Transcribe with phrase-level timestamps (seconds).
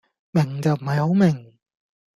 [0.31, 1.59] 明就唔係好明